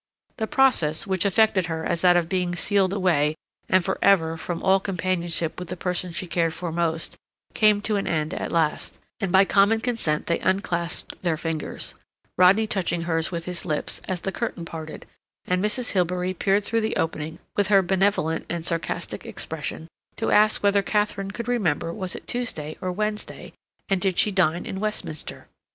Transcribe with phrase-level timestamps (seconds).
[0.37, 3.35] The process, which affected her as that of being sealed away
[3.69, 7.17] and for ever from all companionship with the person she cared for most,
[7.53, 11.93] came to an end at last, and by common consent they unclasped their fingers,
[12.35, 15.05] Rodney touching hers with his lips, as the curtain parted,
[15.45, 15.91] and Mrs.
[15.91, 21.29] Hilbery peered through the opening with her benevolent and sarcastic expression to ask whether Katharine
[21.29, 23.53] could remember was it Tuesday or Wednesday,
[23.87, 25.47] and did she dine in Westminster?